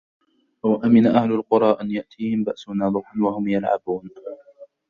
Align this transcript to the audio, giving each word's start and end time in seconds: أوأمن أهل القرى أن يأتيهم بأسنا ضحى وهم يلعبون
أوأمن 0.65 1.07
أهل 1.07 1.31
القرى 1.31 1.77
أن 1.81 1.91
يأتيهم 1.91 2.43
بأسنا 2.43 2.89
ضحى 2.89 3.19
وهم 3.21 3.47
يلعبون 3.47 4.09